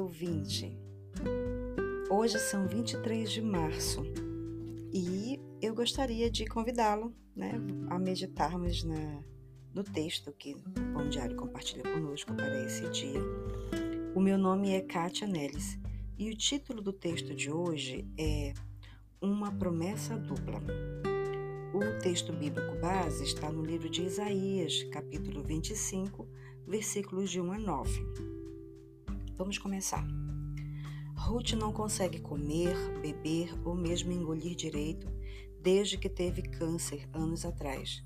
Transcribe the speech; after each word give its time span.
ouvinte. 0.00 0.76
Hoje 2.10 2.36
são 2.36 2.66
23 2.66 3.30
de 3.30 3.40
março 3.40 4.02
e 4.92 5.38
eu 5.62 5.72
gostaria 5.72 6.28
de 6.28 6.44
convidá-lo 6.46 7.14
né, 7.34 7.52
a 7.88 7.96
meditarmos 7.96 8.82
na, 8.82 9.22
no 9.72 9.84
texto 9.84 10.32
que 10.32 10.54
o 10.54 10.60
Pão 10.92 11.08
Diário 11.08 11.36
compartilha 11.36 11.84
conosco 11.84 12.34
para 12.34 12.64
esse 12.64 12.90
dia. 12.90 13.20
O 14.16 14.20
meu 14.20 14.36
nome 14.36 14.72
é 14.72 14.80
Kátia 14.80 15.28
Neles 15.28 15.78
e 16.18 16.28
o 16.28 16.36
título 16.36 16.82
do 16.82 16.92
texto 16.92 17.32
de 17.32 17.50
hoje 17.50 18.04
é 18.18 18.52
Uma 19.20 19.52
Promessa 19.52 20.16
Dupla. 20.16 20.60
O 21.72 22.02
texto 22.02 22.32
bíblico 22.32 22.80
base 22.80 23.22
está 23.22 23.52
no 23.52 23.64
livro 23.64 23.88
de 23.88 24.02
Isaías, 24.02 24.82
capítulo 24.90 25.42
25, 25.44 26.26
versículos 26.66 27.30
de 27.30 27.40
1 27.40 27.52
a 27.52 27.58
9. 27.58 28.35
Vamos 29.36 29.58
começar. 29.58 30.06
Ruth 31.14 31.52
não 31.52 31.72
consegue 31.72 32.20
comer, 32.20 32.74
beber 33.02 33.54
ou 33.64 33.74
mesmo 33.74 34.12
engolir 34.12 34.54
direito 34.54 35.06
desde 35.60 35.98
que 35.98 36.08
teve 36.08 36.42
câncer 36.42 37.08
anos 37.12 37.44
atrás. 37.44 38.02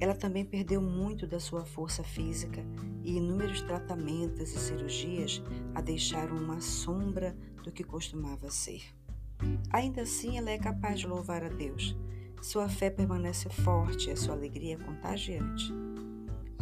Ela 0.00 0.14
também 0.14 0.44
perdeu 0.44 0.80
muito 0.80 1.26
da 1.26 1.38
sua 1.38 1.64
força 1.64 2.02
física 2.02 2.64
e 3.02 3.16
inúmeros 3.16 3.60
tratamentos 3.60 4.52
e 4.54 4.58
cirurgias 4.58 5.42
a 5.74 5.80
deixaram 5.80 6.36
uma 6.36 6.60
sombra 6.60 7.36
do 7.62 7.70
que 7.70 7.84
costumava 7.84 8.50
ser. 8.50 8.82
Ainda 9.70 10.02
assim, 10.02 10.38
ela 10.38 10.50
é 10.50 10.58
capaz 10.58 11.00
de 11.00 11.06
louvar 11.06 11.44
a 11.44 11.48
Deus. 11.48 11.96
Sua 12.40 12.68
fé 12.68 12.88
permanece 12.88 13.48
forte 13.48 14.08
e 14.08 14.12
a 14.12 14.16
sua 14.16 14.34
alegria 14.34 14.74
é 14.74 14.84
contagiante. 14.84 15.72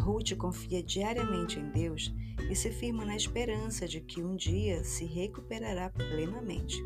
Ruth 0.07 0.37
confia 0.37 0.81
diariamente 0.85 1.59
em 1.59 1.69
Deus 1.69 2.15
e 2.49 2.55
se 2.55 2.71
firma 2.71 3.05
na 3.05 3.17
esperança 3.17 3.89
de 3.89 4.01
que 4.01 4.23
um 4.23 4.37
dia 4.37 4.85
se 4.85 5.05
recuperará 5.05 5.91
plenamente. 5.91 6.81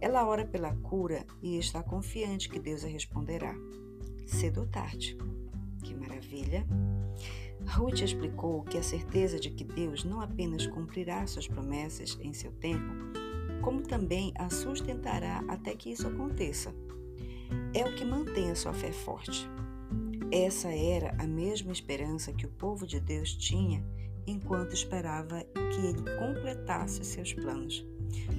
Ela 0.00 0.26
ora 0.26 0.46
pela 0.46 0.74
cura 0.76 1.26
e 1.42 1.58
está 1.58 1.82
confiante 1.82 2.48
que 2.48 2.58
Deus 2.58 2.82
a 2.82 2.88
responderá, 2.88 3.54
cedo 4.26 4.60
ou 4.60 4.66
tarde. 4.66 5.18
Que 5.82 5.94
maravilha! 5.94 6.66
Ruth 7.66 8.00
explicou 8.00 8.62
que 8.62 8.78
a 8.78 8.82
certeza 8.82 9.38
de 9.38 9.50
que 9.50 9.62
Deus 9.62 10.02
não 10.02 10.22
apenas 10.22 10.66
cumprirá 10.66 11.26
suas 11.26 11.46
promessas 11.46 12.18
em 12.22 12.32
seu 12.32 12.52
tempo, 12.52 12.90
como 13.60 13.82
também 13.82 14.32
a 14.36 14.48
sustentará 14.48 15.44
até 15.46 15.76
que 15.76 15.92
isso 15.92 16.08
aconteça. 16.08 16.74
É 17.74 17.84
o 17.84 17.94
que 17.94 18.04
mantém 18.04 18.50
a 18.50 18.54
sua 18.54 18.72
fé 18.72 18.92
forte. 18.92 19.46
Essa 20.32 20.68
era 20.68 21.12
a 21.18 21.26
mesma 21.26 21.72
esperança 21.72 22.32
que 22.32 22.46
o 22.46 22.52
povo 22.52 22.86
de 22.86 23.00
Deus 23.00 23.34
tinha 23.34 23.84
enquanto 24.24 24.74
esperava 24.74 25.42
que 25.42 25.86
ele 25.86 26.04
completasse 26.18 27.04
seus 27.04 27.32
planos, 27.32 27.84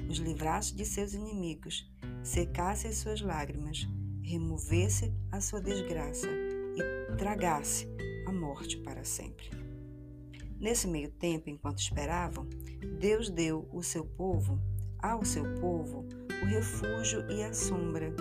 os 0.09 0.17
livrasse 0.17 0.73
de 0.73 0.85
seus 0.85 1.13
inimigos, 1.13 1.91
secasse 2.23 2.87
as 2.87 2.95
suas 2.95 3.19
lágrimas, 3.19 3.85
removesse 4.23 5.13
a 5.33 5.41
sua 5.41 5.59
desgraça 5.59 6.29
e 6.29 7.15
tragasse 7.17 7.85
a 8.25 8.31
morte 8.31 8.77
para 8.77 9.03
sempre. 9.03 9.49
Nesse 10.61 10.87
meio 10.87 11.11
tempo, 11.11 11.49
enquanto 11.49 11.79
esperavam, 11.79 12.47
Deus 13.01 13.29
deu 13.29 13.67
o 13.73 13.83
seu 13.83 14.05
povo, 14.05 14.57
ao 14.97 15.25
seu 15.25 15.43
povo, 15.55 16.07
o 16.41 16.45
refúgio 16.45 17.29
e 17.29 17.43
a 17.43 17.51
sombra 17.53 18.15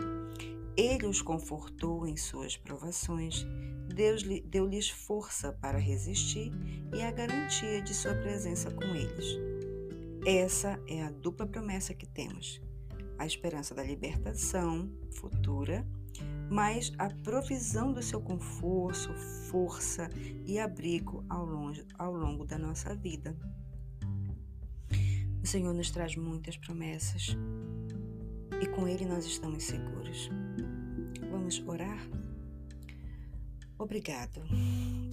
ele 0.77 1.07
os 1.07 1.21
confortou 1.23 2.07
em 2.07 2.17
suas 2.17 2.57
provações, 2.57 3.47
Deus 3.95 4.23
deu-lhes 4.45 4.89
força 4.89 5.53
para 5.53 5.79
resistir 5.79 6.53
e 6.95 7.03
a 7.03 7.11
garantia 7.11 7.83
de 7.83 7.93
sua 7.93 8.15
presença 8.15 8.71
com 8.71 8.85
eles. 8.85 9.39
Essa 10.25 10.81
é 10.87 11.03
a 11.03 11.11
dupla 11.11 11.47
promessa 11.47 11.95
que 11.95 12.07
temos: 12.07 12.61
a 13.19 13.27
esperança 13.27 13.75
da 13.75 13.83
libertação 13.83 14.91
futura, 15.11 15.87
mas 16.51 16.93
a 16.99 17.09
provisão 17.09 17.93
do 17.93 18.03
seu 18.03 18.21
conforto, 18.21 19.13
força 19.51 20.09
e 20.47 20.59
abrigo 20.59 21.25
ao 21.29 21.47
ao 21.99 22.13
longo 22.15 22.45
da 22.45 22.59
nossa 22.59 22.95
vida. 22.95 23.37
O 25.43 25.47
Senhor 25.47 25.73
nos 25.73 25.91
traz 25.91 26.17
muitas 26.17 26.57
promessas 26.57 27.35
e 28.61 28.67
com 28.67 28.87
Ele 28.87 29.07
nós 29.07 29.25
estamos 29.25 29.65
seguros. 29.65 30.29
Vamos 31.31 31.63
orar? 31.67 31.99
Obrigado, 33.79 34.43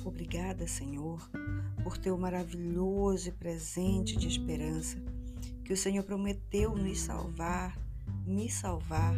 obrigada, 0.04 0.68
Senhor, 0.68 1.30
por 1.84 1.98
teu 1.98 2.18
maravilhoso 2.18 3.32
presente 3.34 4.18
de 4.18 4.28
esperança 4.28 5.02
que 5.64 5.72
o 5.72 5.78
Senhor 5.78 6.04
prometeu 6.04 6.76
nos 6.76 7.00
salvar, 7.00 7.80
me 8.26 8.50
salvar 8.50 9.14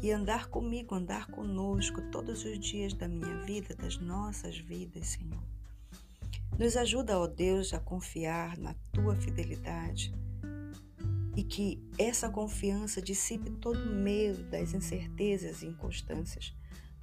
e 0.00 0.12
andar 0.12 0.48
comigo, 0.48 0.94
andar 0.94 1.26
conosco 1.26 2.00
todos 2.10 2.44
os 2.44 2.58
dias 2.60 2.92
da 2.92 3.08
minha 3.08 3.38
vida, 3.42 3.74
das 3.74 3.98
nossas 3.98 4.56
vidas, 4.56 5.08
Senhor. 5.08 5.42
Nos 6.58 6.76
ajuda, 6.76 7.18
ó 7.18 7.26
Deus, 7.26 7.72
a 7.72 7.80
confiar 7.80 8.56
na 8.58 8.74
tua 8.92 9.16
fidelidade 9.16 10.14
e 11.42 11.44
que 11.44 11.82
essa 11.98 12.30
confiança 12.30 13.02
dissipe 13.02 13.50
todo 13.50 13.76
o 13.76 13.92
medo 13.92 14.44
das 14.44 14.72
incertezas 14.72 15.62
e 15.62 15.66
inconstâncias, 15.66 16.54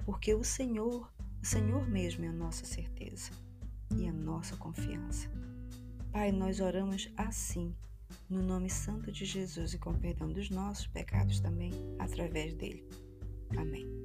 porque 0.02 0.34
o 0.34 0.42
Senhor, 0.42 1.12
o 1.42 1.46
Senhor 1.46 1.86
mesmo 1.86 2.24
é 2.24 2.28
a 2.28 2.32
nossa 2.32 2.64
certeza 2.64 3.32
e 3.94 4.08
a 4.08 4.12
nossa 4.12 4.56
confiança. 4.56 5.30
Pai, 6.10 6.32
nós 6.32 6.58
oramos 6.58 7.12
assim, 7.18 7.76
no 8.30 8.42
nome 8.42 8.70
santo 8.70 9.12
de 9.12 9.26
Jesus 9.26 9.74
e 9.74 9.78
com 9.78 9.92
perdão 9.92 10.32
dos 10.32 10.48
nossos 10.48 10.86
pecados 10.86 11.38
também, 11.38 11.72
através 11.98 12.54
dele. 12.54 12.88
Amém. 13.58 13.99